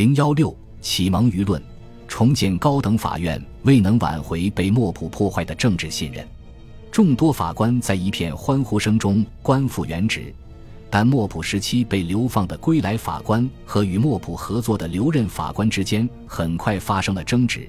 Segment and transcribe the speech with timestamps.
[0.00, 1.62] 零幺六启蒙舆论，
[2.08, 6.26] 重建高等法院未能挽回被莫普破坏的政治信任，
[6.90, 10.34] 众多法官在一片欢呼声中官复原职，
[10.88, 17.68] 但莫普时期被流放的归来法官和与莫普合作的留任法官之间很快发生了争执，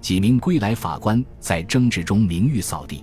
[0.00, 3.02] 几名归来法官在争执中名誉扫地。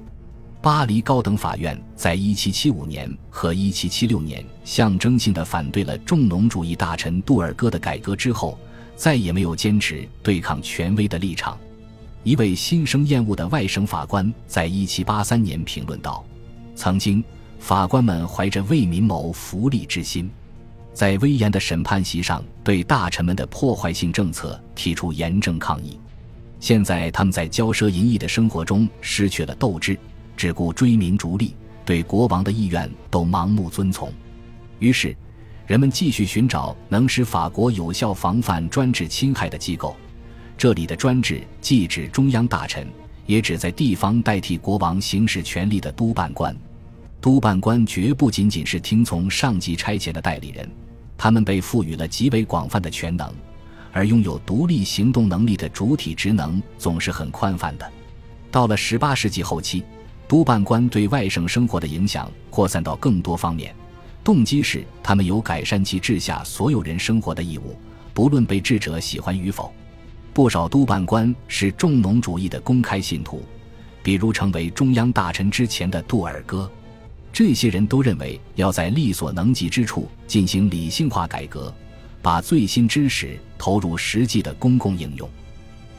[0.61, 8.57] 巴黎高等法院在1775年和1776年象征性的反对了重农主义大臣杜尔戈的改革之后。
[8.99, 11.57] 再也没有坚持对抗权威的立场。
[12.23, 16.21] 一位心生厌恶的外省法官在一七八三年评论道
[16.75, 17.23] ：“曾经，
[17.59, 20.29] 法官们怀着为民谋福利之心，
[20.93, 25.97] 在威严的审判席上对大臣们的破坏性政策提出严正抗议。
[26.59, 29.97] 现在，他们在骄奢淫逸的生活中失去了斗志，
[30.35, 31.55] 只顾追名逐利，
[31.85, 34.11] 对国王的意愿都盲目遵从。
[34.79, 35.15] 于是。”
[35.69, 39.95] 人们继续寻找能使法国有效防范专制侵害的机构。
[40.57, 42.87] 这里的专制既指中央大臣，
[43.27, 46.57] 也指在地方代替国王行使权力的督办官。
[47.21, 50.67] 督办官绝不仅仅是听从上级差遣的代理人，
[51.15, 53.31] 他们被赋予了极为广泛的权能，
[53.91, 57.87] 而拥有独立行动能力的主体职能总是很宽泛的。
[58.49, 59.83] 到了十八世纪后期，
[60.27, 63.71] 督办官对外省生活的影响扩散到更多方面。
[64.23, 67.75] 动机是他们有改善其治下所有人生活的义务，
[68.13, 69.73] 不论被治者喜欢与否。
[70.33, 73.43] 不少督办官是重农主义的公开信徒，
[74.03, 76.69] 比如成为中央大臣之前的杜尔戈。
[77.33, 81.73] 这些人都认为要在力所能及之处进行理性化改革，
[82.21, 85.29] 把最新知识投入实际的公共应用。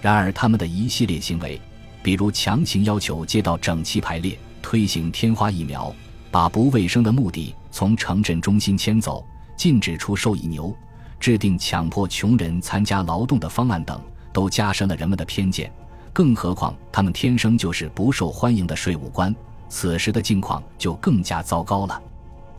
[0.01, 1.61] 然而，他们的一系列行为，
[2.03, 5.95] 比如强行要求街道整齐排列、推行天花疫苗。
[6.31, 9.25] 把不卫生的墓地从城镇中心迁走，
[9.56, 10.75] 禁止出售乙牛，
[11.19, 14.00] 制定强迫穷人参加劳动的方案等，
[14.33, 15.73] 都加深了人们的偏见。
[16.12, 19.34] 更何况他们天生就是不受欢迎的税务官，
[19.69, 22.01] 此时的境况就更加糟糕了。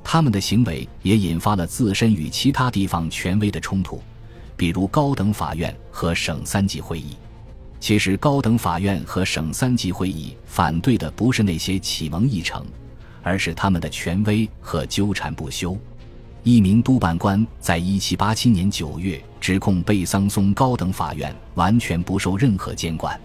[0.03, 4.01] 他们的行为也引发了自身与其他地方权威的冲突，
[4.57, 7.15] 比如高等法院和省三级会议。
[7.79, 12.65] 其实，高等法院和省三级会议反对的不是那些启蒙议程。
[13.23, 15.77] 而是他们的权威和纠缠不休。
[16.43, 23.19] 一名督办官在一七八七年九月指控贝桑松高等法院完全不受任何监管，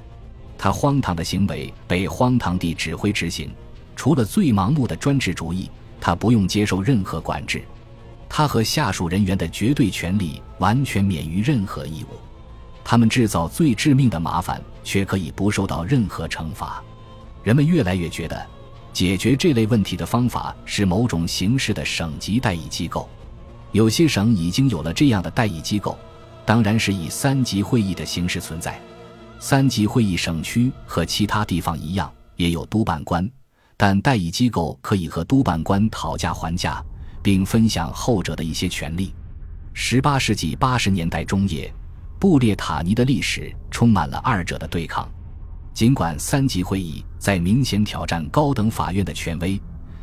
[0.58, 3.50] 他荒唐的行为被荒唐地指挥执行。
[3.94, 7.62] 除了最盲目的专制主义，他不用接受任何管制。
[8.28, 12.16] 他和下属人员的绝对权力完全免于任何义务。
[12.84, 16.82] 他们制造最致命的麻烦，却可以不受到任何惩罚。
[17.42, 18.46] 人们越来越觉得。
[18.96, 23.06] 解决这类问题的方法是某种形式的省级代议机构，
[23.72, 25.98] 有些省已经有了这样的代议机构，
[26.46, 28.80] 当然是以三级会议的形式存在。
[29.38, 33.30] 三级会议省区和其他地方一样，也有督办官，
[33.76, 36.82] 但代议机构可以和督办官讨价还价，
[37.22, 39.12] 并分享后者的一些权利。
[39.74, 41.70] 十八世纪八十年代中叶，
[42.18, 45.06] 布列塔尼的历史充满了二者的对抗。
[45.76, 49.60] 尽管三级会议在明显挑战高等法院的权威，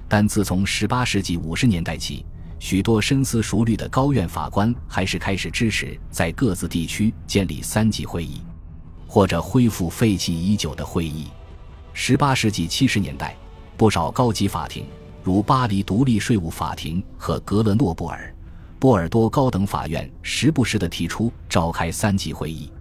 [0.08, 2.24] 但自从18世纪50年代起，
[2.60, 8.44] 许多深思熟虑的高院法官还是开始支持在各自地区建立三级会议，
[9.08, 11.30] 或者恢复废弃已久的会议。
[11.96, 13.36] 18世纪70年代，
[13.76, 14.86] 不少高级法庭，
[15.24, 18.32] 如巴黎独立税务法庭和格勒诺布尔、
[18.78, 22.72] 波尔多高等法院，时不时地提出召开三级会议。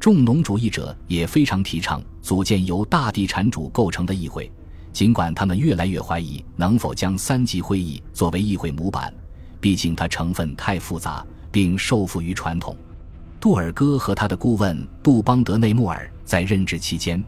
[0.00, 4.50] 重农主义者也非常提倡组建由大地产主构成的议会，
[4.94, 9.12] 尽管他们越来越怀疑能否将三级会议作为议会模板，
[9.60, 11.22] 毕竟它成分太复杂，
[11.52, 12.74] 并受缚于传统。
[13.38, 17.22] 杜尔戈和他的顾问杜邦德内穆尔在任职期间，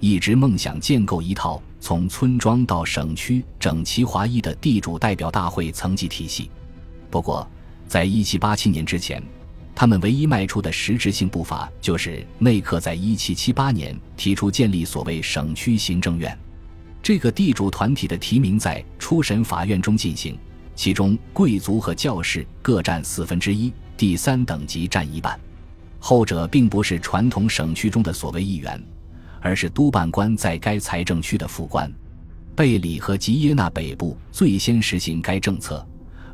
[0.00, 6.50] 一直梦想建构一套从村庄到省区整齐划一的地主代表大会层级体系。
[7.10, 7.46] 不过，
[7.86, 9.22] 在1787年之前。
[9.74, 16.38] 他们唯一迈出的实质性步伐，就是内克在1778年提出建立所谓省区行政院。
[17.02, 20.38] 这个地主团体的提名在初审法院中进行，
[20.76, 25.38] 其中贵族和教士各占四分之一，第三等级占一半。
[25.98, 28.80] 后者并不是传统省区中的所谓议员，
[29.40, 31.92] 而是督办官在该财政区的副官。
[32.54, 35.84] 贝里和吉耶纳北部最先实行该政策，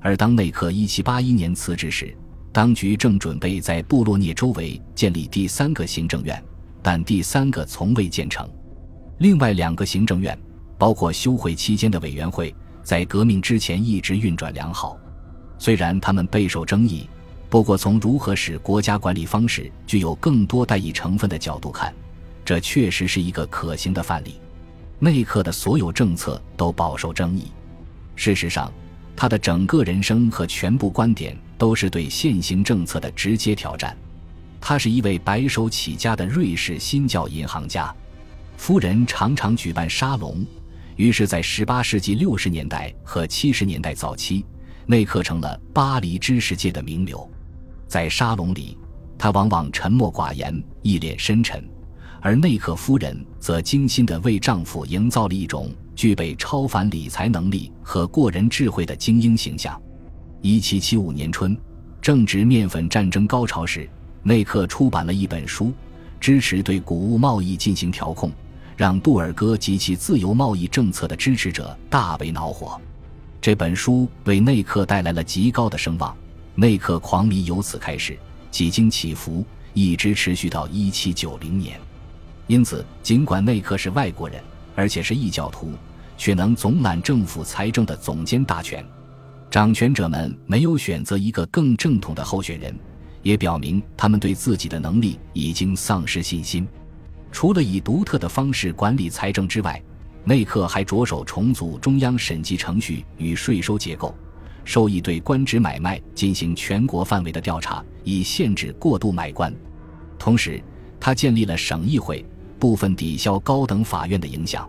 [0.00, 2.14] 而当内克1781年辞职时。
[2.52, 6.42] 当局正准备在布洛涅周围建立第三个行政院，
[6.82, 8.48] 但第三个从未建成。
[9.18, 10.36] 另外两个行政院，
[10.76, 14.98] 包括休会期间的委员会，在革命之前一直运转良好。
[15.58, 17.08] 虽然他们备受争议，
[17.48, 21.94] 不过，从如何使国家管理方式具有更多代议成分的角度看，
[22.44, 24.40] 这确实是一个可行的范例。
[24.98, 27.52] 内克的所有政策都饱受争议。
[28.16, 28.72] 事实上，
[29.20, 33.94] 他的整个人生和全部观点都是对现行政策的直接挑战。
[34.58, 37.94] 他是一位白手起家的瑞士新教银行家，
[38.56, 40.42] 夫人常常举办沙龙，
[40.96, 44.42] 于是，在18世纪60年代和70年代早期，
[44.86, 47.30] 内克成了巴黎知识界的名流。
[47.86, 48.74] 在沙龙里，
[49.18, 51.62] 他往往沉默寡言，一脸深沉，
[52.22, 59.80] 而内克夫人则精心地为丈夫营造了一种具备超凡理财能力和过人智慧的精英形象。
[60.42, 61.56] 1775年春，
[62.00, 63.88] 正值面粉战争高潮时，
[64.22, 65.72] 内克出版了一本书，
[66.18, 68.32] 支持对谷物贸易进行调控，
[68.76, 72.80] 让杜尔戈及其自由贸易政策的支持者大为恼火。
[73.40, 76.16] 这本书为内克带来了极高的声望。
[76.54, 78.18] 内克狂迷由此开始，
[78.50, 81.80] 几经起伏，一直持续到一七九零年。
[82.46, 84.42] 因此，尽管内克是外国人，
[84.74, 85.72] 而且是异教徒，
[86.16, 88.84] 却能总揽政府财政的总监大权。
[89.50, 92.74] 掌权者们没有选择一个更正统的候选人，
[93.22, 96.66] 也表明他们对自己的能力已经丧失信心。
[97.32, 99.82] 除了以独特的方式管理财政之外，
[100.24, 104.14] 内克还着手重组中央审计程序与税收结构。
[104.64, 109.52] 授意对官职买卖进行全国范围的调查，以限制过度买官。
[110.18, 110.62] 同时，
[111.00, 112.24] 他建立了省议会，
[112.60, 114.68] 部分抵消高等法院的影响。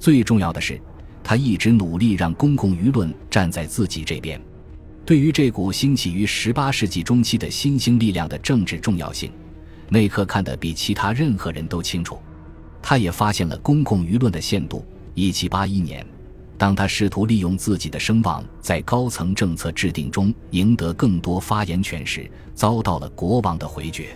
[0.00, 0.80] 最重要的是，
[1.22, 4.40] 他一直努力让公共舆论站在自己这边。
[5.04, 9.30] 对于这股兴起于18世纪中期的新兴力量的政治重要性，
[9.88, 12.18] 内克看得比其他任何人都清楚。
[12.82, 14.84] 他也发现了公共舆论的限度。
[15.14, 16.06] 1781年。
[16.56, 24.08] 当他试图利用自己的声望在高层政策制定中赢得更多发言权时，遭到了国王的回绝。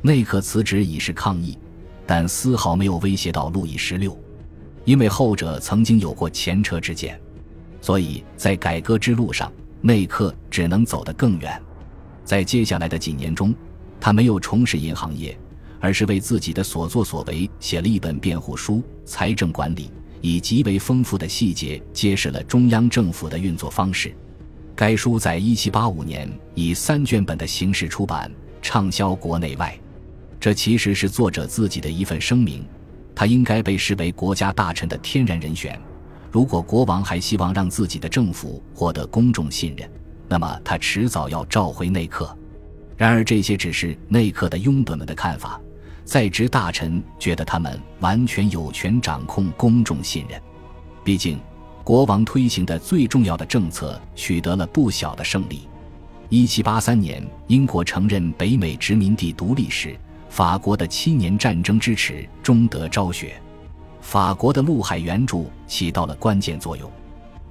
[0.00, 1.58] 内克辞职以示抗议，
[2.06, 4.16] 但丝毫没有威胁到路易十六，
[4.84, 7.18] 因为后者曾经有过前车之鉴。
[7.80, 11.60] 所以在改革之路上，内克只能走得更远。
[12.24, 13.54] 在接下来的几年中，
[14.00, 15.36] 他没有从事银行业，
[15.80, 19.86] 而是为自己的所作所为写了一本辩护书《财政管理》。
[20.22, 24.14] 以极为丰富的细节揭示了中央政府的运作方式。
[24.74, 29.78] 该书在1785年以三卷本的形式出版，畅销国内外。
[30.44, 32.62] 这其实是作者自己的一份声明。
[33.14, 35.80] 他应该被视为国家大臣的天然人选。
[36.30, 39.88] 如果国王还希望让自己的政府获得公众信任，
[40.28, 42.36] 那么他迟早要召回内克。
[42.94, 45.58] 然而，这些只是内克的拥趸们的看法。
[46.04, 50.38] 在职大臣觉得他们完全有权掌控公众信任，
[51.02, 51.40] 毕竟
[51.82, 55.62] 国王推行的最重要的政策取得了不小的胜利。
[56.28, 59.96] 一七八三年，英国承认北美殖民地独立时，
[60.34, 63.40] 法国的七年战争支持终得昭雪。
[64.00, 66.90] 法国的陆海援助起到了关键作用，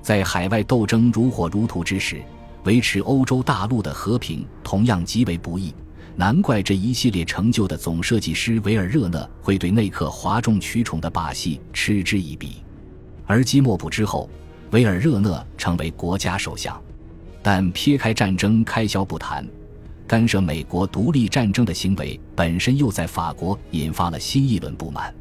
[0.02, 2.22] 在海外斗争如火如荼之时，
[2.66, 5.74] 维持欧洲大陆的和平同样极为不易。
[6.18, 12.58] 难怪这一系列成就的总设计师维尔热讷会对内克哗众取宠的把戏嗤之以鼻。
[13.26, 14.30] 而基莫普之后，
[14.72, 16.78] 维尔热讷成为国家首相，
[17.42, 19.48] 但撇开战争开销不谈，
[20.14, 25.12] 干涉美国独立战争的行为本身又在法国引发了新一轮不满。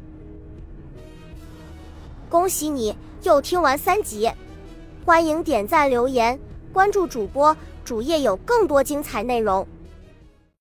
[2.29, 4.29] 恭喜你又听完三集，
[5.03, 6.39] 欢迎点赞、留言、
[6.71, 9.67] 关注主播，主页有更多精彩内容。